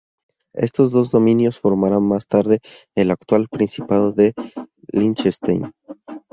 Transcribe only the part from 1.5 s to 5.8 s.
formarían más tarde el actual Principado de Liechtenstein.